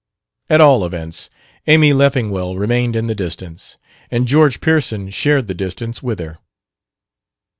[0.49, 1.29] At all events,
[1.67, 3.77] Amy Leffingwell remained in the distance,
[4.09, 6.39] and George Pearson shared the distance with her.